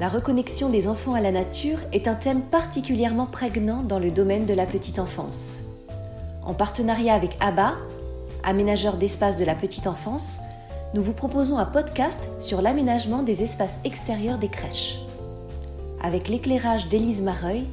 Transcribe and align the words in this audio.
la 0.00 0.08
reconnexion 0.08 0.68
des 0.68 0.86
enfants 0.86 1.14
à 1.14 1.20
la 1.20 1.32
nature 1.32 1.80
est 1.92 2.06
un 2.06 2.14
thème 2.14 2.42
particulièrement 2.42 3.26
prégnant 3.26 3.82
dans 3.82 3.98
le 3.98 4.12
domaine 4.12 4.46
de 4.46 4.54
la 4.54 4.64
petite 4.64 5.00
enfance. 5.00 5.58
En 6.44 6.54
partenariat 6.54 7.14
avec 7.14 7.36
ABBA, 7.40 7.74
aménageur 8.44 8.96
d'espace 8.96 9.38
de 9.38 9.44
la 9.44 9.56
petite 9.56 9.88
enfance, 9.88 10.38
nous 10.94 11.02
vous 11.02 11.12
proposons 11.12 11.58
un 11.58 11.64
podcast 11.64 12.28
sur 12.38 12.62
l'aménagement 12.62 13.24
des 13.24 13.42
espaces 13.42 13.80
extérieurs 13.84 14.38
des 14.38 14.48
crèches. 14.48 15.00
Avec 16.00 16.28
l'éclairage 16.28 16.88
d'Élise 16.88 17.20
Mareuil, 17.20 17.66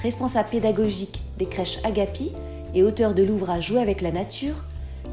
responsable 0.00 0.50
pédagogique 0.50 1.22
des 1.38 1.46
crèches 1.46 1.80
Agapi 1.82 2.30
et 2.72 2.84
auteur 2.84 3.14
de 3.14 3.24
l'ouvrage 3.24 3.66
Jouer 3.66 3.80
avec 3.80 4.00
la 4.00 4.12
nature, 4.12 4.62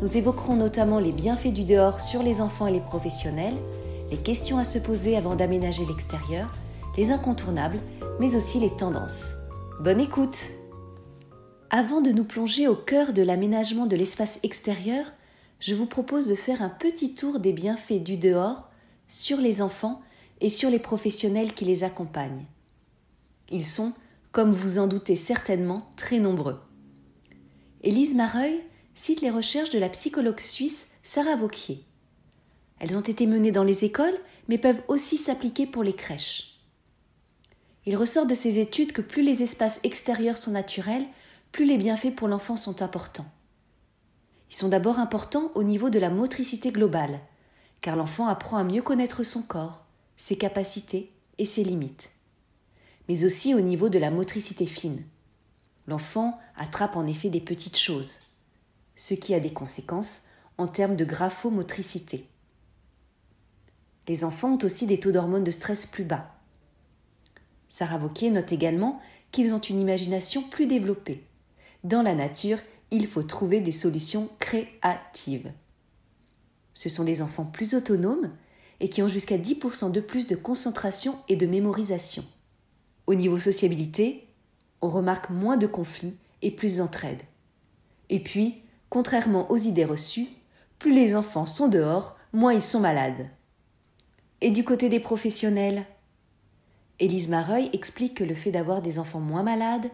nous 0.03 0.15
évoquerons 0.15 0.57
notamment 0.57 0.99
les 0.99 1.11
bienfaits 1.11 1.53
du 1.53 1.63
dehors 1.63 2.01
sur 2.01 2.21
les 2.21 2.39
enfants 2.39 2.67
et 2.67 2.71
les 2.71 2.79
professionnels, 2.79 3.55
les 4.11 4.17
questions 4.17 4.57
à 4.57 4.65
se 4.65 4.77
poser 4.77 5.15
avant 5.15 5.35
d'aménager 5.35 5.85
l'extérieur, 5.85 6.53
les 6.97 7.11
incontournables, 7.11 7.79
mais 8.19 8.35
aussi 8.35 8.59
les 8.59 8.69
tendances. 8.69 9.29
Bonne 9.79 10.01
écoute 10.01 10.51
Avant 11.69 12.01
de 12.01 12.11
nous 12.11 12.25
plonger 12.25 12.67
au 12.67 12.75
cœur 12.75 13.13
de 13.13 13.23
l'aménagement 13.23 13.87
de 13.87 13.95
l'espace 13.95 14.39
extérieur, 14.43 15.05
je 15.59 15.73
vous 15.73 15.85
propose 15.85 16.27
de 16.27 16.35
faire 16.35 16.61
un 16.61 16.69
petit 16.69 17.15
tour 17.15 17.39
des 17.39 17.53
bienfaits 17.53 18.03
du 18.03 18.17
dehors 18.17 18.69
sur 19.07 19.37
les 19.37 19.61
enfants 19.61 20.01
et 20.41 20.49
sur 20.49 20.69
les 20.69 20.79
professionnels 20.79 21.53
qui 21.53 21.63
les 21.63 21.83
accompagnent. 21.85 22.45
Ils 23.49 23.65
sont, 23.65 23.93
comme 24.33 24.51
vous 24.51 24.77
en 24.77 24.87
doutez 24.87 25.15
certainement, 25.15 25.89
très 25.95 26.19
nombreux. 26.19 26.59
Élise 27.81 28.15
Mareuil 28.15 28.59
cite 28.93 29.21
les 29.21 29.29
recherches 29.29 29.69
de 29.69 29.79
la 29.79 29.89
psychologue 29.89 30.39
suisse 30.39 30.89
Sarah 31.01 31.35
Vauquier. 31.37 31.85
Elles 32.81 32.97
ont 32.97 33.01
été 33.01 33.27
menées 33.27 33.51
dans 33.51 33.63
les 33.63 33.85
écoles, 33.85 34.17
mais 34.47 34.57
peuvent 34.57 34.81
aussi 34.87 35.19
s'appliquer 35.19 35.67
pour 35.67 35.83
les 35.83 35.93
crèches. 35.93 36.59
Il 37.85 37.95
ressort 37.95 38.25
de 38.25 38.33
ces 38.33 38.57
études 38.57 38.91
que 38.91 39.03
plus 39.03 39.21
les 39.21 39.43
espaces 39.43 39.79
extérieurs 39.83 40.37
sont 40.37 40.49
naturels, 40.49 41.05
plus 41.51 41.65
les 41.65 41.77
bienfaits 41.77 42.15
pour 42.15 42.27
l'enfant 42.27 42.55
sont 42.55 42.81
importants. 42.81 43.27
Ils 44.49 44.55
sont 44.55 44.67
d'abord 44.67 44.97
importants 44.97 45.51
au 45.53 45.61
niveau 45.61 45.91
de 45.91 45.99
la 45.99 46.09
motricité 46.09 46.71
globale, 46.71 47.19
car 47.81 47.95
l'enfant 47.95 48.25
apprend 48.25 48.57
à 48.57 48.63
mieux 48.63 48.81
connaître 48.81 49.23
son 49.23 49.43
corps, 49.43 49.85
ses 50.17 50.35
capacités 50.35 51.11
et 51.37 51.45
ses 51.45 51.63
limites. 51.63 52.09
Mais 53.07 53.25
aussi 53.25 53.53
au 53.53 53.61
niveau 53.61 53.89
de 53.89 53.99
la 53.99 54.09
motricité 54.09 54.65
fine. 54.65 55.03
L'enfant 55.85 56.39
attrape 56.55 56.95
en 56.95 57.05
effet 57.05 57.29
des 57.29 57.41
petites 57.41 57.77
choses, 57.77 58.21
ce 58.95 59.13
qui 59.13 59.35
a 59.35 59.39
des 59.39 59.53
conséquences 59.53 60.23
en 60.57 60.67
termes 60.67 60.95
de 60.95 61.05
graphomotricité. 61.05 62.30
Les 64.07 64.23
enfants 64.23 64.53
ont 64.53 64.65
aussi 64.65 64.87
des 64.87 64.99
taux 64.99 65.11
d'hormones 65.11 65.43
de 65.43 65.51
stress 65.51 65.85
plus 65.85 66.03
bas. 66.03 66.35
Sarah 67.67 67.97
Vauquier 67.97 68.29
note 68.29 68.51
également 68.51 68.99
qu'ils 69.31 69.53
ont 69.53 69.59
une 69.59 69.79
imagination 69.79 70.43
plus 70.43 70.67
développée. 70.67 71.23
Dans 71.83 72.01
la 72.01 72.15
nature, 72.15 72.59
il 72.91 73.07
faut 73.07 73.23
trouver 73.23 73.61
des 73.61 73.71
solutions 73.71 74.29
créatives. 74.39 75.51
Ce 76.73 76.89
sont 76.89 77.03
des 77.03 77.21
enfants 77.21 77.45
plus 77.45 77.73
autonomes 77.73 78.31
et 78.79 78.89
qui 78.89 79.01
ont 79.01 79.07
jusqu'à 79.07 79.37
10% 79.37 79.91
de 79.91 80.01
plus 80.01 80.27
de 80.27 80.35
concentration 80.35 81.17
et 81.29 81.35
de 81.35 81.45
mémorisation. 81.45 82.25
Au 83.07 83.15
niveau 83.15 83.37
sociabilité, 83.37 84.27
on 84.81 84.89
remarque 84.89 85.29
moins 85.29 85.57
de 85.57 85.67
conflits 85.67 86.15
et 86.41 86.51
plus 86.51 86.77
d'entraide. 86.77 87.21
Et 88.09 88.19
puis, 88.19 88.63
contrairement 88.89 89.49
aux 89.51 89.57
idées 89.57 89.85
reçues, 89.85 90.27
plus 90.79 90.93
les 90.93 91.15
enfants 91.15 91.45
sont 91.45 91.67
dehors, 91.67 92.17
moins 92.33 92.53
ils 92.53 92.61
sont 92.61 92.79
malades. 92.79 93.29
Et 94.41 94.49
du 94.49 94.63
côté 94.63 94.89
des 94.89 94.99
professionnels 94.99 95.85
Élise 96.99 97.29
Mareuil 97.29 97.69
explique 97.73 98.15
que 98.15 98.23
le 98.23 98.33
fait 98.33 98.51
d'avoir 98.51 98.81
des 98.81 98.97
enfants 98.97 99.19
moins 99.19 99.43
malades, 99.43 99.91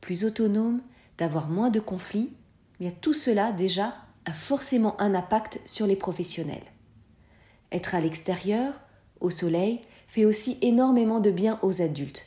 plus 0.00 0.24
autonomes, 0.24 0.80
d'avoir 1.18 1.48
moins 1.48 1.70
de 1.70 1.80
conflits, 1.80 2.32
bien 2.78 2.92
tout 2.92 3.12
cela 3.12 3.50
déjà 3.50 3.94
a 4.24 4.32
forcément 4.32 5.00
un 5.00 5.14
impact 5.14 5.60
sur 5.64 5.86
les 5.86 5.96
professionnels. 5.96 6.62
Être 7.72 7.96
à 7.96 8.00
l'extérieur, 8.00 8.80
au 9.20 9.30
soleil, 9.30 9.80
fait 10.06 10.24
aussi 10.24 10.58
énormément 10.62 11.18
de 11.18 11.32
bien 11.32 11.58
aux 11.62 11.82
adultes, 11.82 12.26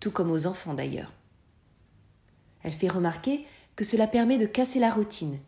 tout 0.00 0.10
comme 0.10 0.30
aux 0.30 0.46
enfants 0.46 0.74
d'ailleurs. 0.74 1.12
Elle 2.62 2.72
fait 2.72 2.88
remarquer 2.88 3.46
que 3.76 3.84
cela 3.84 4.06
permet 4.06 4.38
de 4.38 4.46
casser 4.46 4.78
la 4.78 4.90
routine, 4.90 5.38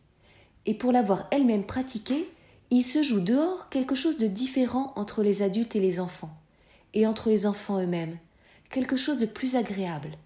et 0.67 0.75
pour 0.75 0.93
l'avoir 0.93 1.29
elle-même 1.31 1.65
pratiqué, 1.65 2.29
il 2.75 2.83
se 2.83 3.03
joue 3.03 3.21
dehors 3.21 3.69
quelque 3.69 3.95
chose 3.95 4.17
de 4.17 4.27
différent 4.27 4.95
entre 4.97 5.23
les 5.23 5.43
adultes 5.43 5.77
et 5.77 5.81
les 5.81 6.01
enfants, 6.01 6.35
et 6.95 7.07
entre 7.07 7.29
les 7.29 7.45
enfants 7.45 7.79
eux-mêmes, 7.79 8.17
quelque 8.71 8.97
chose 8.97 9.19
de 9.19 9.27
plus 9.27 9.57
agréable. 9.57 10.17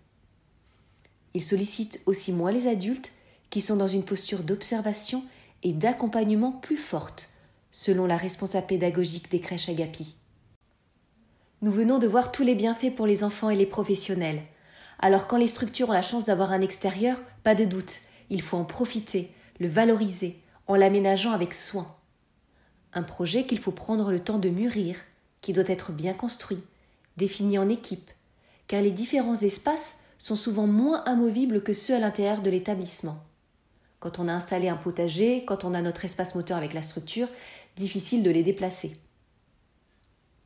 Il 1.35 1.43
sollicite 1.43 2.01
aussi 2.06 2.31
moins 2.31 2.53
les 2.53 2.69
adultes, 2.69 3.11
qui 3.51 3.61
sont 3.61 3.75
dans 3.75 3.89
une 3.89 4.05
posture 4.05 4.45
d'observation 4.45 5.25
et 5.65 5.73
d'accompagnement 5.73 6.53
plus 6.53 6.77
forte, 6.77 7.31
selon 7.73 8.06
la 8.06 8.17
responsable 8.17 8.69
pédagogique 8.69 9.29
des 9.29 9.41
crèches 9.41 9.69
Agapi. 9.69 10.15
Nous 11.62 11.73
venons 11.73 11.99
de 11.99 12.06
voir 12.06 12.31
tous 12.31 12.45
les 12.45 12.55
bienfaits 12.55 12.95
pour 12.95 13.09
les 13.09 13.25
enfants 13.25 13.51
et 13.51 13.56
les 13.56 13.67
professionnels. 13.67 14.43
Alors 15.01 15.27
quand 15.27 15.37
les 15.37 15.49
structures 15.49 15.89
ont 15.89 15.93
la 15.93 16.01
chance 16.01 16.25
d'avoir 16.25 16.53
un 16.53 16.61
extérieur, 16.61 17.21
pas 17.43 17.56
de 17.56 17.65
doute, 17.65 17.99
il 18.31 18.41
faut 18.41 18.56
en 18.56 18.65
profiter, 18.65 19.33
le 19.59 19.67
valoriser, 19.67 20.41
en 20.69 20.77
l'aménageant 20.77 21.33
avec 21.33 21.53
soin 21.53 21.96
un 22.97 23.03
projet 23.03 23.45
qu'il 23.45 23.59
faut 23.59 23.73
prendre 23.73 24.11
le 24.11 24.19
temps 24.19 24.39
de 24.39 24.49
mûrir, 24.49 24.97
qui 25.43 25.53
doit 25.53 25.65
être 25.69 25.93
bien 25.93 26.15
construit, 26.15 26.62
défini 27.19 27.59
en 27.59 27.69
équipe, 27.69 28.11
car 28.69 28.81
les 28.81 28.91
différents 28.91 29.37
espaces 29.37 29.97
sont 30.17 30.34
souvent 30.34 30.67
moins 30.67 31.05
amovibles 31.05 31.62
que 31.62 31.75
ceux 31.75 31.95
à 31.95 32.01
l'intérieur 32.01 32.41
de 32.41 32.49
l'établissement. 32.49 33.19
Quand 34.01 34.19
on 34.19 34.29
a 34.29 34.33
installé 34.33 34.71
un 34.71 34.77
potager, 34.77 35.45
quand 35.45 35.65
on 35.65 35.75
a 35.75 35.83
notre 35.83 36.06
espace 36.06 36.35
moteur 36.35 36.56
avec 36.56 36.73
la 36.73 36.81
structure, 36.81 37.29
difficile 37.77 38.23
de 38.23 38.31
les 38.31 38.43
déplacer. 38.43 38.95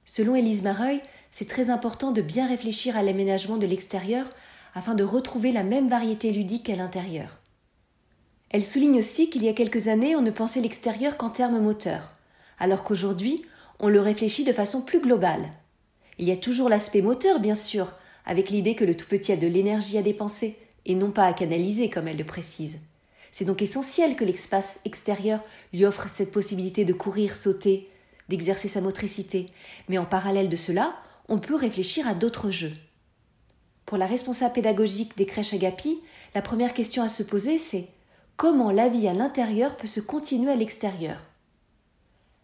Selon 0.04 0.34
Élise 0.34 0.62
Mareuil, 0.62 1.00
c'est 1.30 1.48
très 1.48 1.70
important 1.70 2.10
de 2.10 2.20
bien 2.20 2.48
réfléchir 2.48 2.96
à 2.96 3.04
l'aménagement 3.04 3.58
de 3.58 3.66
l'extérieur 3.66 4.26
afin 4.74 4.96
de 4.96 5.04
retrouver 5.04 5.52
la 5.52 5.62
même 5.62 5.88
variété 5.88 6.32
ludique 6.32 6.68
à 6.68 6.74
l'intérieur. 6.74 7.38
Elle 8.48 8.64
souligne 8.64 8.98
aussi 8.98 9.30
qu'il 9.30 9.44
y 9.44 9.48
a 9.48 9.52
quelques 9.52 9.86
années, 9.86 10.16
on 10.16 10.22
ne 10.22 10.32
pensait 10.32 10.60
l'extérieur 10.60 11.16
qu'en 11.16 11.30
termes 11.30 11.60
moteurs 11.60 12.16
alors 12.60 12.84
qu'aujourd'hui, 12.84 13.44
on 13.80 13.88
le 13.88 14.00
réfléchit 14.00 14.44
de 14.44 14.52
façon 14.52 14.82
plus 14.82 15.00
globale. 15.00 15.50
Il 16.18 16.28
y 16.28 16.32
a 16.32 16.36
toujours 16.36 16.68
l'aspect 16.68 17.02
moteur, 17.02 17.40
bien 17.40 17.54
sûr, 17.54 17.94
avec 18.26 18.50
l'idée 18.50 18.74
que 18.74 18.84
le 18.84 18.94
tout 18.94 19.06
petit 19.06 19.32
a 19.32 19.36
de 19.36 19.46
l'énergie 19.46 19.98
à 19.98 20.02
dépenser, 20.02 20.56
et 20.86 20.94
non 20.94 21.10
pas 21.10 21.24
à 21.24 21.32
canaliser, 21.32 21.88
comme 21.88 22.06
elle 22.06 22.18
le 22.18 22.24
précise. 22.24 22.78
C'est 23.30 23.44
donc 23.44 23.62
essentiel 23.62 24.16
que 24.16 24.24
l'espace 24.24 24.80
extérieur 24.84 25.40
lui 25.72 25.84
offre 25.84 26.08
cette 26.08 26.32
possibilité 26.32 26.84
de 26.84 26.92
courir, 26.92 27.34
sauter, 27.34 27.88
d'exercer 28.28 28.68
sa 28.68 28.80
motricité, 28.80 29.46
mais 29.88 29.98
en 29.98 30.04
parallèle 30.04 30.48
de 30.48 30.56
cela, 30.56 30.94
on 31.28 31.38
peut 31.38 31.54
réfléchir 31.54 32.06
à 32.06 32.14
d'autres 32.14 32.50
jeux. 32.50 32.72
Pour 33.86 33.98
la 33.98 34.06
responsable 34.06 34.54
pédagogique 34.54 35.16
des 35.16 35.26
crèches 35.26 35.54
Agapi, 35.54 36.00
la 36.34 36.42
première 36.42 36.74
question 36.74 37.02
à 37.02 37.08
se 37.08 37.22
poser, 37.22 37.58
c'est 37.58 37.88
comment 38.36 38.70
la 38.70 38.88
vie 38.88 39.08
à 39.08 39.14
l'intérieur 39.14 39.76
peut 39.76 39.86
se 39.86 40.00
continuer 40.00 40.52
à 40.52 40.56
l'extérieur? 40.56 41.16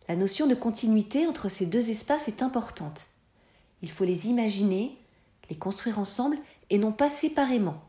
La 0.08 0.16
notion 0.16 0.46
de 0.46 0.54
continuité 0.54 1.26
entre 1.26 1.48
ces 1.48 1.66
deux 1.66 1.90
espaces 1.90 2.28
est 2.28 2.42
importante. 2.42 3.06
Il 3.82 3.90
faut 3.90 4.04
les 4.04 4.28
imaginer, 4.28 4.96
les 5.50 5.56
construire 5.56 5.98
ensemble 5.98 6.38
et 6.70 6.78
non 6.78 6.92
pas 6.92 7.08
séparément. 7.08 7.82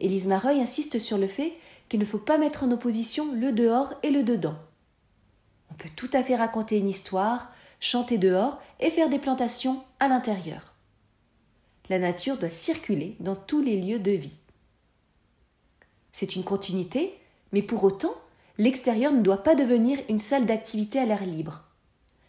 Élise 0.00 0.26
Mareuil 0.26 0.60
insiste 0.60 0.98
sur 0.98 1.18
le 1.18 1.28
fait 1.28 1.52
qu'il 1.88 2.00
ne 2.00 2.04
faut 2.04 2.18
pas 2.18 2.38
mettre 2.38 2.64
en 2.64 2.70
opposition 2.70 3.32
le 3.34 3.52
dehors 3.52 3.94
et 4.02 4.10
le 4.10 4.22
dedans. 4.22 4.56
On 5.70 5.74
peut 5.74 5.90
tout 5.94 6.10
à 6.12 6.22
fait 6.22 6.36
raconter 6.36 6.78
une 6.78 6.88
histoire, 6.88 7.52
chanter 7.80 8.18
dehors 8.18 8.60
et 8.80 8.90
faire 8.90 9.08
des 9.08 9.18
plantations 9.18 9.84
à 10.00 10.08
l'intérieur. 10.08 10.74
La 11.88 11.98
nature 11.98 12.38
doit 12.38 12.50
circuler 12.50 13.16
dans 13.20 13.36
tous 13.36 13.60
les 13.60 13.80
lieux 13.80 13.98
de 13.98 14.12
vie. 14.12 14.38
C'est 16.12 16.36
une 16.36 16.44
continuité, 16.44 17.18
mais 17.52 17.62
pour 17.62 17.84
autant, 17.84 18.14
l'extérieur 18.58 19.12
ne 19.12 19.22
doit 19.22 19.42
pas 19.42 19.54
devenir 19.54 19.98
une 20.08 20.18
salle 20.18 20.46
d'activité 20.46 20.98
à 20.98 21.04
l'air 21.04 21.24
libre. 21.24 21.64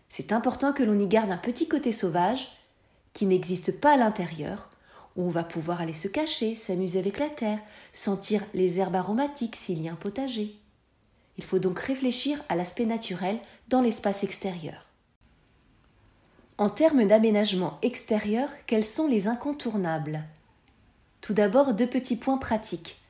C'est 0.10 0.32
important 0.32 0.74
que 0.74 0.84
l'on 0.84 1.00
y 1.00 1.08
garde 1.08 1.32
un 1.32 1.38
petit 1.38 1.68
côté 1.68 1.92
sauvage, 1.92 2.48
qui 3.14 3.26
n'existe 3.26 3.80
pas 3.80 3.94
à 3.94 3.98
l'intérieur, 3.98 4.70
où 5.16 5.24
on 5.24 5.30
va 5.30 5.44
pouvoir 5.44 5.82
aller 5.82 5.94
se 5.94 6.08
cacher, 6.08 6.56
s'amuser 6.56 7.00
avec 7.00 7.20
la 7.20 7.30
terre, 7.30 7.60
sentir 7.94 8.44
les 8.54 8.80
herbes 8.80 8.96
aromatiques 8.96 9.56
s'il 9.56 9.82
y 9.82 9.90
a 9.90 9.92
un 9.92 9.96
potager. 9.96 10.56
Il 11.38 11.44
faut 11.44 11.60
donc 11.60 11.80
réfléchir 11.80 12.44
à 12.50 12.56
l'aspect 12.56 12.86
naturel 12.86 13.40
dans 13.70 13.82
l'espace 13.82 14.24
extérieur. 14.24 14.88
En 16.58 16.70
termes 16.70 17.06
d'aménagement 17.06 17.80
extérieur, 17.82 18.50
quels 18.68 18.86
sont 18.86 19.08
les 19.08 19.28
incontournables? 19.28 20.24
Tout 21.22 21.34
d'abord, 21.34 21.74
deux 21.74 21.88
petits 21.88 22.16
points 22.16 22.38
pratiques. 22.38 23.02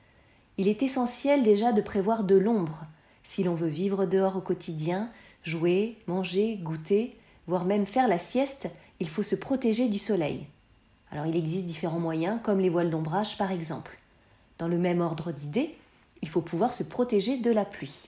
Il 0.58 0.68
est 0.68 0.84
essentiel 0.84 1.44
déjà 1.44 1.74
de 1.74 1.82
prévoir 1.82 2.24
de 2.24 2.36
l'ombre, 2.36 2.86
si 3.24 3.44
l'on 3.44 3.56
veut 3.56 3.68
vivre 3.68 4.06
dehors 4.06 4.38
au 4.38 4.42
quotidien, 4.42 5.10
jouer, 5.44 5.98
manger, 6.08 6.58
goûter, 6.58 7.18
voire 7.48 7.66
même 7.66 7.86
faire 7.86 8.08
la 8.08 8.18
sieste, 8.18 8.70
il 9.00 9.10
faut 9.10 9.24
se 9.24 9.36
protéger 9.36 9.88
du 9.90 9.98
soleil. 9.98 10.48
Alors 11.12 11.26
il 11.26 11.36
existe 11.36 11.66
différents 11.66 12.00
moyens, 12.00 12.40
comme 12.44 12.60
les 12.60 12.70
voiles 12.70 12.90
d'ombrage 12.90 13.38
par 13.38 13.52
exemple. 13.52 14.00
Dans 14.58 14.68
le 14.68 14.78
même 14.78 15.02
ordre 15.02 15.32
d'idées, 15.32 15.76
il 16.22 16.30
faut 16.30 16.42
pouvoir 16.42 16.74
se 16.74 16.84
protéger 16.84 17.38
de 17.38 17.52
la 17.52 17.66
pluie. 17.66 18.08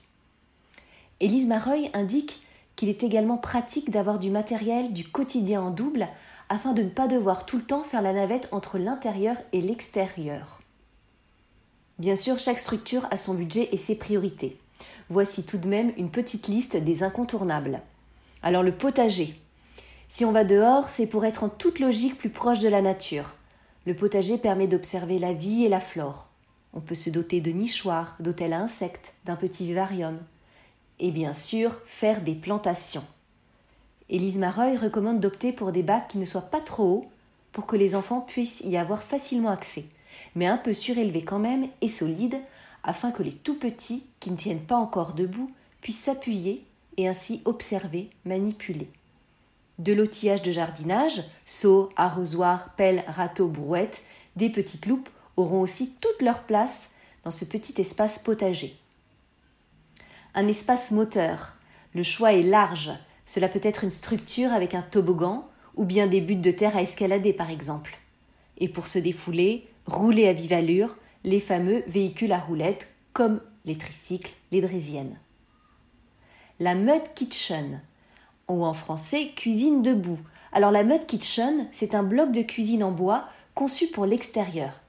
Élise 1.20 1.46
Mareuil 1.46 1.90
indique 1.94 2.40
qu'il 2.76 2.88
est 2.88 3.02
également 3.02 3.38
pratique 3.38 3.90
d'avoir 3.90 4.18
du 4.18 4.30
matériel 4.30 4.92
du 4.92 5.08
quotidien 5.08 5.62
en 5.62 5.70
double 5.70 6.08
afin 6.48 6.74
de 6.74 6.82
ne 6.82 6.90
pas 6.90 7.08
devoir 7.08 7.46
tout 7.46 7.56
le 7.56 7.64
temps 7.64 7.82
faire 7.82 8.02
la 8.02 8.12
navette 8.12 8.48
entre 8.52 8.78
l'intérieur 8.78 9.36
et 9.52 9.60
l'extérieur. 9.60 10.60
Bien 11.98 12.16
sûr, 12.16 12.38
chaque 12.38 12.58
structure 12.58 13.06
a 13.10 13.16
son 13.16 13.34
budget 13.34 13.70
et 13.72 13.78
ses 13.78 13.96
priorités. 13.96 14.58
Voici 15.08 15.44
tout 15.44 15.58
de 15.58 15.68
même 15.68 15.92
une 15.96 16.10
petite 16.10 16.48
liste 16.48 16.76
des 16.76 17.02
incontournables. 17.02 17.80
Alors 18.42 18.62
le 18.62 18.72
potager. 18.72 19.40
Si 20.08 20.24
on 20.24 20.32
va 20.32 20.44
dehors, 20.44 20.88
c'est 20.88 21.06
pour 21.06 21.24
être 21.24 21.44
en 21.44 21.48
toute 21.48 21.78
logique 21.78 22.18
plus 22.18 22.30
proche 22.30 22.60
de 22.60 22.68
la 22.68 22.82
nature. 22.82 23.34
Le 23.86 23.94
potager 23.94 24.36
permet 24.36 24.66
d'observer 24.66 25.18
la 25.18 25.32
vie 25.32 25.64
et 25.64 25.68
la 25.68 25.80
flore. 25.80 26.28
On 26.74 26.80
peut 26.80 26.94
se 26.94 27.10
doter 27.10 27.40
de 27.40 27.52
nichoirs, 27.52 28.16
d'hôtels 28.18 28.52
à 28.52 28.58
insectes, 28.58 29.14
d'un 29.24 29.36
petit 29.36 29.64
vivarium. 29.64 30.18
Et 30.98 31.12
bien 31.12 31.32
sûr, 31.32 31.80
faire 31.86 32.20
des 32.20 32.34
plantations. 32.34 33.04
Élise 34.08 34.38
Mareuil 34.38 34.76
recommande 34.76 35.20
d'opter 35.20 35.52
pour 35.52 35.72
des 35.72 35.82
bacs 35.82 36.08
qui 36.08 36.18
ne 36.18 36.24
soient 36.24 36.42
pas 36.50 36.60
trop 36.60 36.84
hauts 36.84 37.10
pour 37.52 37.66
que 37.66 37.76
les 37.76 37.94
enfants 37.94 38.20
puissent 38.20 38.60
y 38.60 38.76
avoir 38.76 39.02
facilement 39.02 39.50
accès, 39.50 39.84
mais 40.34 40.46
un 40.46 40.58
peu 40.58 40.74
surélevés 40.74 41.22
quand 41.22 41.38
même 41.38 41.68
et 41.80 41.88
solides 41.88 42.38
afin 42.86 43.10
que 43.10 43.22
les 43.22 43.32
tout 43.32 43.58
petits, 43.58 44.04
qui 44.20 44.30
ne 44.30 44.36
tiennent 44.36 44.64
pas 44.64 44.76
encore 44.76 45.12
debout, 45.12 45.50
puissent 45.82 46.00
s'appuyer 46.00 46.64
et 46.96 47.08
ainsi 47.08 47.42
observer, 47.44 48.08
manipuler. 48.24 48.88
De 49.78 49.92
l'outillage 49.92 50.40
de 50.40 50.52
jardinage, 50.52 51.22
seaux, 51.44 51.90
arrosoirs, 51.96 52.70
pelles, 52.76 53.04
râteaux, 53.08 53.48
brouettes, 53.48 54.02
des 54.36 54.48
petites 54.48 54.86
loupes 54.86 55.10
auront 55.36 55.60
aussi 55.60 55.94
toute 56.00 56.22
leur 56.22 56.44
place 56.44 56.88
dans 57.24 57.30
ce 57.30 57.44
petit 57.44 57.78
espace 57.80 58.18
potager. 58.18 58.76
Un 60.34 60.48
espace 60.48 60.92
moteur. 60.92 61.56
Le 61.92 62.02
choix 62.02 62.32
est 62.32 62.42
large. 62.42 62.92
Cela 63.26 63.48
peut 63.48 63.60
être 63.62 63.84
une 63.84 63.90
structure 63.90 64.52
avec 64.52 64.74
un 64.74 64.82
toboggan 64.82 65.48
ou 65.74 65.84
bien 65.84 66.06
des 66.06 66.20
buttes 66.20 66.40
de 66.40 66.50
terre 66.50 66.76
à 66.76 66.82
escalader 66.82 67.32
par 67.32 67.50
exemple. 67.50 67.98
Et 68.58 68.68
pour 68.68 68.86
se 68.86 68.98
défouler, 68.98 69.66
rouler 69.86 70.28
à 70.28 70.32
vive 70.32 70.52
allure, 70.52 70.96
les 71.26 71.40
fameux 71.40 71.82
véhicules 71.88 72.32
à 72.32 72.38
roulettes 72.38 72.88
comme 73.12 73.40
les 73.64 73.76
tricycles, 73.76 74.32
les 74.52 74.60
draisiennes. 74.60 75.18
La 76.60 76.74
mud 76.74 77.02
kitchen, 77.14 77.82
ou 78.48 78.64
en 78.64 78.72
français 78.72 79.32
cuisine 79.34 79.82
debout. 79.82 80.20
Alors 80.52 80.70
la 80.70 80.84
mud 80.84 81.04
kitchen, 81.04 81.66
c'est 81.72 81.96
un 81.96 82.04
bloc 82.04 82.30
de 82.30 82.42
cuisine 82.42 82.84
en 82.84 82.92
bois 82.92 83.28
conçu 83.54 83.88
pour 83.88 84.06
l'extérieur. 84.06 84.80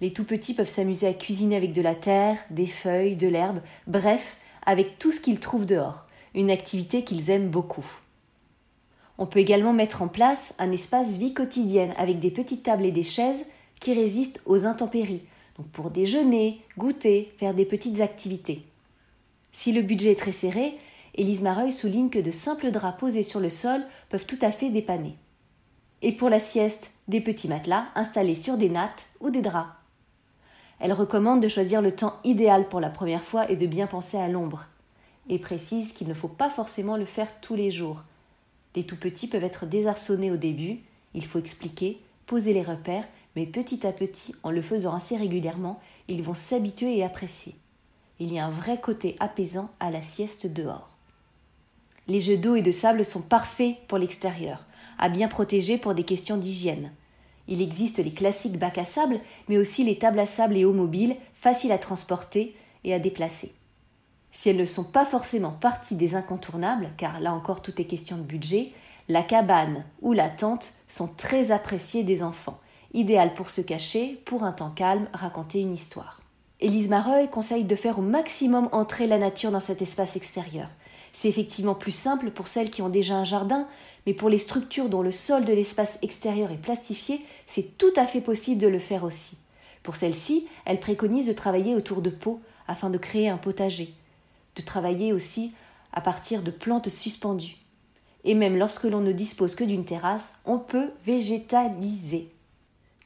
Les 0.00 0.12
tout 0.12 0.24
petits 0.24 0.52
peuvent 0.52 0.68
s'amuser 0.68 1.06
à 1.06 1.14
cuisiner 1.14 1.56
avec 1.56 1.72
de 1.72 1.80
la 1.80 1.94
terre, 1.94 2.36
des 2.50 2.66
feuilles, 2.66 3.16
de 3.16 3.28
l'herbe, 3.28 3.60
bref, 3.86 4.36
avec 4.66 4.98
tout 4.98 5.12
ce 5.12 5.20
qu'ils 5.20 5.40
trouvent 5.40 5.64
dehors, 5.64 6.06
une 6.34 6.50
activité 6.50 7.04
qu'ils 7.04 7.30
aiment 7.30 7.48
beaucoup. 7.48 7.86
On 9.16 9.24
peut 9.24 9.38
également 9.38 9.72
mettre 9.72 10.02
en 10.02 10.08
place 10.08 10.54
un 10.58 10.70
espace 10.72 11.12
vie 11.12 11.32
quotidienne 11.32 11.94
avec 11.96 12.18
des 12.18 12.30
petites 12.30 12.64
tables 12.64 12.84
et 12.84 12.92
des 12.92 13.02
chaises 13.02 13.46
qui 13.80 13.94
résistent 13.94 14.42
aux 14.44 14.66
intempéries, 14.66 15.22
pour 15.64 15.90
déjeuner, 15.90 16.60
goûter, 16.76 17.32
faire 17.38 17.54
des 17.54 17.64
petites 17.64 18.00
activités. 18.00 18.62
Si 19.52 19.72
le 19.72 19.82
budget 19.82 20.12
est 20.12 20.20
très 20.20 20.32
serré, 20.32 20.74
Élise 21.14 21.40
Mareuil 21.40 21.72
souligne 21.72 22.10
que 22.10 22.18
de 22.18 22.30
simples 22.30 22.70
draps 22.70 22.98
posés 22.98 23.22
sur 23.22 23.40
le 23.40 23.48
sol 23.48 23.82
peuvent 24.10 24.26
tout 24.26 24.38
à 24.42 24.52
fait 24.52 24.68
dépanner. 24.68 25.16
Et 26.02 26.12
pour 26.12 26.28
la 26.28 26.40
sieste, 26.40 26.90
des 27.08 27.20
petits 27.20 27.48
matelas 27.48 27.86
installés 27.94 28.34
sur 28.34 28.58
des 28.58 28.68
nattes 28.68 29.06
ou 29.20 29.30
des 29.30 29.40
draps. 29.40 29.70
Elle 30.78 30.92
recommande 30.92 31.40
de 31.40 31.48
choisir 31.48 31.80
le 31.80 31.92
temps 31.92 32.20
idéal 32.24 32.68
pour 32.68 32.80
la 32.80 32.90
première 32.90 33.24
fois 33.24 33.50
et 33.50 33.56
de 33.56 33.66
bien 33.66 33.86
penser 33.86 34.18
à 34.18 34.28
l'ombre. 34.28 34.66
Et 35.28 35.38
précise 35.38 35.92
qu'il 35.92 36.08
ne 36.08 36.14
faut 36.14 36.28
pas 36.28 36.50
forcément 36.50 36.98
le 36.98 37.06
faire 37.06 37.40
tous 37.40 37.54
les 37.54 37.70
jours. 37.70 38.02
Les 38.74 38.84
tout 38.84 38.96
petits 38.96 39.26
peuvent 39.26 39.42
être 39.42 39.64
désarçonnés 39.64 40.30
au 40.30 40.36
début, 40.36 40.80
il 41.14 41.24
faut 41.24 41.38
expliquer, 41.38 41.98
poser 42.26 42.52
les 42.52 42.62
repères 42.62 43.08
mais 43.36 43.46
petit 43.46 43.86
à 43.86 43.92
petit, 43.92 44.34
en 44.42 44.50
le 44.50 44.62
faisant 44.62 44.94
assez 44.94 45.16
régulièrement, 45.16 45.78
ils 46.08 46.22
vont 46.22 46.34
s'habituer 46.34 46.96
et 46.96 47.04
apprécier. 47.04 47.54
Il 48.18 48.32
y 48.32 48.38
a 48.38 48.46
un 48.46 48.50
vrai 48.50 48.80
côté 48.80 49.14
apaisant 49.20 49.68
à 49.78 49.90
la 49.90 50.00
sieste 50.00 50.46
dehors. 50.46 50.96
Les 52.08 52.20
jeux 52.20 52.38
d'eau 52.38 52.56
et 52.56 52.62
de 52.62 52.70
sable 52.70 53.04
sont 53.04 53.20
parfaits 53.20 53.76
pour 53.88 53.98
l'extérieur, 53.98 54.64
à 54.98 55.10
bien 55.10 55.28
protéger 55.28 55.76
pour 55.76 55.94
des 55.94 56.04
questions 56.04 56.38
d'hygiène. 56.38 56.92
Il 57.46 57.60
existe 57.60 57.98
les 57.98 58.12
classiques 58.12 58.58
bacs 58.58 58.78
à 58.78 58.86
sable, 58.86 59.20
mais 59.48 59.58
aussi 59.58 59.84
les 59.84 59.98
tables 59.98 60.18
à 60.18 60.26
sable 60.26 60.56
et 60.56 60.64
eau 60.64 60.72
mobile, 60.72 61.16
faciles 61.34 61.72
à 61.72 61.78
transporter 61.78 62.56
et 62.84 62.94
à 62.94 62.98
déplacer. 62.98 63.52
Si 64.32 64.48
elles 64.48 64.56
ne 64.56 64.64
sont 64.64 64.84
pas 64.84 65.04
forcément 65.04 65.50
partie 65.50 65.94
des 65.94 66.14
incontournables, 66.14 66.90
car 66.96 67.20
là 67.20 67.34
encore 67.34 67.60
tout 67.60 67.80
est 67.80 67.86
question 67.86 68.16
de 68.16 68.22
budget, 68.22 68.72
la 69.08 69.22
cabane 69.22 69.84
ou 70.00 70.14
la 70.14 70.30
tente 70.30 70.72
sont 70.88 71.06
très 71.06 71.52
appréciées 71.52 72.02
des 72.02 72.22
enfants 72.22 72.60
idéal 72.96 73.34
pour 73.34 73.50
se 73.50 73.60
cacher, 73.60 74.20
pour 74.24 74.42
un 74.42 74.52
temps 74.52 74.70
calme, 74.70 75.08
raconter 75.12 75.60
une 75.60 75.74
histoire. 75.74 76.20
Élise 76.60 76.88
Mareuil 76.88 77.28
conseille 77.28 77.64
de 77.64 77.76
faire 77.76 77.98
au 77.98 78.02
maximum 78.02 78.70
entrer 78.72 79.06
la 79.06 79.18
nature 79.18 79.52
dans 79.52 79.60
cet 79.60 79.82
espace 79.82 80.16
extérieur. 80.16 80.68
C'est 81.12 81.28
effectivement 81.28 81.74
plus 81.74 81.94
simple 81.94 82.30
pour 82.30 82.48
celles 82.48 82.70
qui 82.70 82.80
ont 82.80 82.88
déjà 82.88 83.16
un 83.16 83.24
jardin, 83.24 83.68
mais 84.06 84.14
pour 84.14 84.30
les 84.30 84.38
structures 84.38 84.88
dont 84.88 85.02
le 85.02 85.10
sol 85.10 85.44
de 85.44 85.52
l'espace 85.52 85.98
extérieur 86.00 86.50
est 86.50 86.56
plastifié, 86.56 87.24
c'est 87.46 87.76
tout 87.76 87.92
à 87.96 88.06
fait 88.06 88.22
possible 88.22 88.60
de 88.60 88.68
le 88.68 88.78
faire 88.78 89.04
aussi. 89.04 89.36
Pour 89.82 89.96
celles-ci, 89.96 90.46
elle 90.64 90.80
préconise 90.80 91.26
de 91.26 91.32
travailler 91.32 91.74
autour 91.74 92.00
de 92.00 92.10
pots 92.10 92.40
afin 92.66 92.88
de 92.88 92.98
créer 92.98 93.28
un 93.28 93.36
potager, 93.36 93.92
de 94.56 94.62
travailler 94.62 95.12
aussi 95.12 95.52
à 95.92 96.00
partir 96.00 96.42
de 96.42 96.50
plantes 96.50 96.88
suspendues. 96.88 97.58
Et 98.24 98.34
même 98.34 98.56
lorsque 98.56 98.84
l'on 98.84 99.00
ne 99.00 99.12
dispose 99.12 99.54
que 99.54 99.64
d'une 99.64 99.84
terrasse, 99.84 100.30
on 100.46 100.58
peut 100.58 100.90
végétaliser 101.04 102.30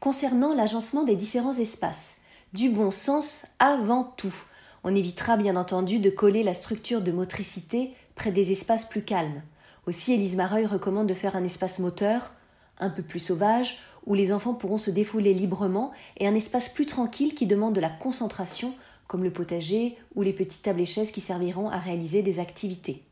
concernant 0.01 0.55
l'agencement 0.55 1.05
des 1.05 1.15
différents 1.15 1.59
espaces. 1.59 2.17
Du 2.55 2.71
bon 2.71 2.91
sens 2.91 3.45
avant 3.59 4.03
tout. 4.03 4.35
On 4.83 4.95
évitera 4.95 5.37
bien 5.37 5.57
entendu 5.57 5.99
de 5.99 6.09
coller 6.09 6.43
la 6.43 6.55
structure 6.55 7.03
de 7.03 7.13
motricité 7.13 7.93
près 8.15 8.33
des 8.33 8.51
espaces 8.51 8.87
plus 8.87 9.03
calmes. 9.03 9.43
Aussi, 9.87 10.15
Élise 10.15 10.37
Mareuil 10.37 10.67
recommande 10.67 11.07
de 11.07 11.15
faire 11.15 11.37
un 11.37 11.45
espace 11.45 11.79
moteur, 11.79 12.33
un 12.79 12.91
peu 12.91 13.03
plus 13.03 13.19
sauvage, 13.19 13.79
où 14.07 14.15
les 14.15 14.33
enfants 14.33 14.55
pourront 14.55 14.79
se 14.79 14.91
défouler 14.91 15.35
librement, 15.35 15.93
et 16.17 16.27
un 16.27 16.35
espace 16.35 16.71
plus 16.71 16.87
tranquille 16.87 17.35
qui 17.35 17.47
demande 17.47 17.75
de 17.75 17.81
la 17.81 17.91
concentration, 17.91 18.75
comme 19.07 19.23
le 19.23 19.33
potager 19.33 19.99
ou 20.15 20.23
les 20.23 20.33
petites 20.33 20.63
tables 20.63 20.81
et 20.81 20.87
chaises 20.87 21.13
qui 21.13 21.21
serviront 21.21 21.69
à 21.69 21.79
réaliser 21.79 22.23
des 22.23 22.41
activités. 22.41 23.05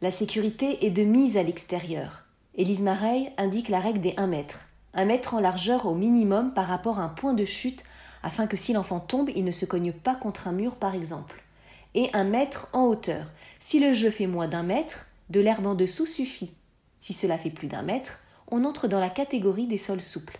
La 0.00 0.10
sécurité 0.10 0.86
est 0.86 0.90
de 0.90 1.02
mise 1.02 1.36
à 1.36 1.42
l'extérieur. 1.42 2.24
Élise 2.54 2.82
Mareuil 2.82 3.30
indique 3.36 3.68
la 3.68 3.80
règle 3.80 4.00
des 4.00 4.14
1 4.16 4.26
mètre 4.26 4.66
un 4.94 5.04
mètre 5.04 5.34
en 5.34 5.40
largeur 5.40 5.86
au 5.86 5.94
minimum 5.94 6.52
par 6.52 6.66
rapport 6.66 6.98
à 6.98 7.02
un 7.02 7.08
point 7.08 7.34
de 7.34 7.44
chute, 7.44 7.82
afin 8.22 8.46
que 8.46 8.56
si 8.56 8.72
l'enfant 8.72 9.00
tombe, 9.00 9.30
il 9.34 9.44
ne 9.44 9.50
se 9.50 9.64
cogne 9.64 9.92
pas 9.92 10.14
contre 10.14 10.48
un 10.48 10.52
mur 10.52 10.76
par 10.76 10.94
exemple, 10.94 11.42
et 11.94 12.10
un 12.12 12.24
mètre 12.24 12.68
en 12.72 12.84
hauteur. 12.84 13.26
Si 13.58 13.80
le 13.80 13.92
jeu 13.92 14.10
fait 14.10 14.26
moins 14.26 14.48
d'un 14.48 14.62
mètre, 14.62 15.06
de 15.30 15.40
l'herbe 15.40 15.66
en 15.66 15.74
dessous 15.74 16.06
suffit. 16.06 16.52
Si 16.98 17.12
cela 17.12 17.38
fait 17.38 17.50
plus 17.50 17.68
d'un 17.68 17.82
mètre, 17.82 18.20
on 18.50 18.64
entre 18.64 18.86
dans 18.86 19.00
la 19.00 19.10
catégorie 19.10 19.66
des 19.66 19.78
sols 19.78 20.00
souples. 20.00 20.38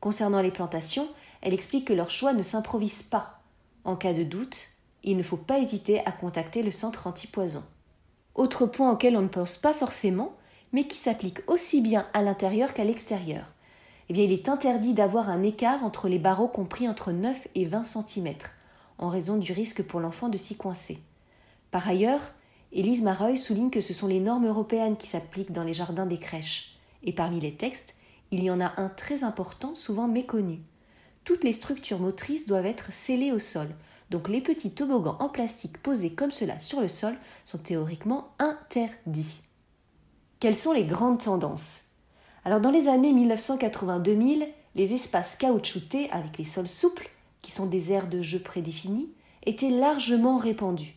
Concernant 0.00 0.40
les 0.40 0.50
plantations, 0.50 1.08
elle 1.42 1.54
explique 1.54 1.86
que 1.86 1.92
leur 1.92 2.10
choix 2.10 2.32
ne 2.32 2.42
s'improvise 2.42 3.02
pas. 3.02 3.42
En 3.84 3.96
cas 3.96 4.12
de 4.12 4.22
doute, 4.22 4.68
il 5.04 5.16
ne 5.16 5.22
faut 5.22 5.36
pas 5.36 5.58
hésiter 5.58 6.04
à 6.06 6.12
contacter 6.12 6.62
le 6.62 6.70
centre 6.70 7.06
antipoison. 7.06 7.64
Autre 8.34 8.66
point 8.66 8.90
auquel 8.90 9.16
on 9.16 9.22
ne 9.22 9.28
pense 9.28 9.56
pas 9.56 9.74
forcément, 9.74 10.36
mais 10.72 10.86
qui 10.86 10.96
s'applique 10.96 11.40
aussi 11.46 11.80
bien 11.80 12.06
à 12.12 12.22
l'intérieur 12.22 12.72
qu'à 12.72 12.84
l'extérieur 12.84 13.44
eh 14.08 14.12
bien, 14.12 14.24
il 14.24 14.32
est 14.32 14.48
interdit 14.48 14.94
d'avoir 14.94 15.28
un 15.28 15.42
écart 15.42 15.84
entre 15.84 16.08
les 16.08 16.18
barreaux 16.18 16.48
compris 16.48 16.88
entre 16.88 17.12
9 17.12 17.48
et 17.54 17.66
20 17.66 17.84
cm, 17.84 18.34
en 18.98 19.10
raison 19.10 19.36
du 19.36 19.52
risque 19.52 19.82
pour 19.82 20.00
l'enfant 20.00 20.28
de 20.28 20.38
s'y 20.38 20.56
coincer. 20.56 20.98
Par 21.70 21.86
ailleurs, 21.86 22.32
Élise 22.72 23.02
Mareuil 23.02 23.36
souligne 23.36 23.70
que 23.70 23.80
ce 23.80 23.92
sont 23.92 24.06
les 24.06 24.20
normes 24.20 24.46
européennes 24.46 24.96
qui 24.96 25.06
s'appliquent 25.06 25.52
dans 25.52 25.64
les 25.64 25.74
jardins 25.74 26.06
des 26.06 26.18
crèches, 26.18 26.78
et 27.02 27.12
parmi 27.12 27.40
les 27.40 27.54
textes, 27.54 27.94
il 28.30 28.42
y 28.42 28.50
en 28.50 28.60
a 28.60 28.72
un 28.76 28.88
très 28.88 29.24
important, 29.24 29.74
souvent 29.74 30.08
méconnu. 30.08 30.60
Toutes 31.24 31.44
les 31.44 31.52
structures 31.52 31.98
motrices 31.98 32.46
doivent 32.46 32.66
être 32.66 32.92
scellées 32.92 33.32
au 33.32 33.38
sol, 33.38 33.68
donc 34.10 34.28
les 34.28 34.40
petits 34.40 34.72
toboggans 34.72 35.16
en 35.20 35.28
plastique 35.28 35.82
posés 35.82 36.14
comme 36.14 36.30
cela 36.30 36.58
sur 36.58 36.80
le 36.80 36.88
sol 36.88 37.16
sont 37.44 37.58
théoriquement 37.58 38.28
interdits. 38.38 39.40
Quelles 40.40 40.54
sont 40.54 40.72
les 40.72 40.84
grandes 40.84 41.20
tendances? 41.20 41.80
Alors 42.48 42.62
dans 42.62 42.70
les 42.70 42.88
années 42.88 43.12
1980-2000, 43.12 44.48
les 44.74 44.94
espaces 44.94 45.36
caoutchoutés 45.36 46.08
avec 46.10 46.38
les 46.38 46.46
sols 46.46 46.66
souples, 46.66 47.10
qui 47.42 47.50
sont 47.50 47.66
des 47.66 47.92
aires 47.92 48.08
de 48.08 48.22
jeu 48.22 48.38
prédéfinies, 48.38 49.12
étaient 49.44 49.68
largement 49.68 50.38
répandus. 50.38 50.96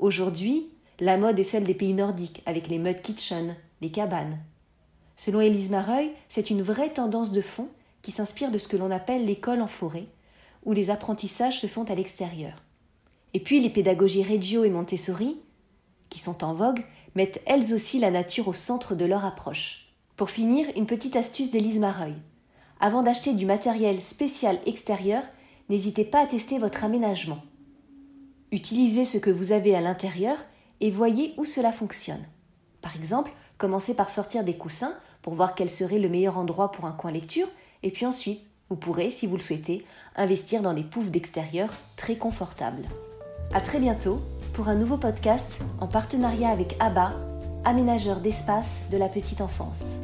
Aujourd'hui, 0.00 0.70
la 0.98 1.18
mode 1.18 1.38
est 1.38 1.44
celle 1.44 1.62
des 1.62 1.74
pays 1.74 1.94
nordiques 1.94 2.42
avec 2.46 2.66
les 2.66 2.78
mud 2.78 3.00
kitchen, 3.00 3.54
les 3.80 3.92
cabanes. 3.92 4.40
Selon 5.14 5.40
Élise 5.40 5.70
Mareuil, 5.70 6.10
c'est 6.28 6.50
une 6.50 6.62
vraie 6.62 6.92
tendance 6.92 7.30
de 7.30 7.42
fond 7.42 7.68
qui 8.02 8.10
s'inspire 8.10 8.50
de 8.50 8.58
ce 8.58 8.66
que 8.66 8.76
l'on 8.76 8.90
appelle 8.90 9.24
l'école 9.24 9.62
en 9.62 9.68
forêt, 9.68 10.08
où 10.64 10.72
les 10.72 10.90
apprentissages 10.90 11.60
se 11.60 11.68
font 11.68 11.84
à 11.84 11.94
l'extérieur. 11.94 12.60
Et 13.34 13.40
puis 13.40 13.60
les 13.60 13.70
pédagogies 13.70 14.24
Reggio 14.24 14.64
et 14.64 14.70
Montessori, 14.70 15.38
qui 16.08 16.18
sont 16.18 16.42
en 16.42 16.54
vogue, 16.54 16.84
mettent 17.14 17.40
elles 17.46 17.72
aussi 17.72 18.00
la 18.00 18.10
nature 18.10 18.48
au 18.48 18.52
centre 18.52 18.96
de 18.96 19.04
leur 19.04 19.24
approche. 19.24 19.81
Pour 20.22 20.30
finir, 20.30 20.68
une 20.76 20.86
petite 20.86 21.16
astuce 21.16 21.50
d'Élise 21.50 21.80
Mareuil. 21.80 22.14
Avant 22.78 23.02
d'acheter 23.02 23.34
du 23.34 23.44
matériel 23.44 24.00
spécial 24.00 24.60
extérieur, 24.66 25.24
n'hésitez 25.68 26.04
pas 26.04 26.20
à 26.22 26.28
tester 26.28 26.60
votre 26.60 26.84
aménagement. 26.84 27.40
Utilisez 28.52 29.04
ce 29.04 29.18
que 29.18 29.30
vous 29.30 29.50
avez 29.50 29.74
à 29.74 29.80
l'intérieur 29.80 30.36
et 30.80 30.92
voyez 30.92 31.34
où 31.38 31.44
cela 31.44 31.72
fonctionne. 31.72 32.22
Par 32.82 32.94
exemple, 32.94 33.32
commencez 33.58 33.94
par 33.94 34.10
sortir 34.10 34.44
des 34.44 34.56
coussins 34.56 34.94
pour 35.22 35.34
voir 35.34 35.56
quel 35.56 35.68
serait 35.68 35.98
le 35.98 36.08
meilleur 36.08 36.38
endroit 36.38 36.70
pour 36.70 36.84
un 36.84 36.92
coin 36.92 37.10
lecture, 37.10 37.48
et 37.82 37.90
puis 37.90 38.06
ensuite, 38.06 38.42
vous 38.68 38.76
pourrez, 38.76 39.10
si 39.10 39.26
vous 39.26 39.34
le 39.34 39.42
souhaitez, 39.42 39.84
investir 40.14 40.62
dans 40.62 40.72
des 40.72 40.84
poufs 40.84 41.10
d'extérieur 41.10 41.74
très 41.96 42.14
confortables. 42.14 42.86
À 43.52 43.60
très 43.60 43.80
bientôt 43.80 44.22
pour 44.52 44.68
un 44.68 44.76
nouveau 44.76 44.98
podcast 44.98 45.58
en 45.80 45.88
partenariat 45.88 46.50
avec 46.50 46.76
ABBA, 46.78 47.12
aménageur 47.64 48.20
d'espace 48.20 48.82
de 48.92 48.96
la 48.96 49.08
petite 49.08 49.40
enfance. 49.40 49.98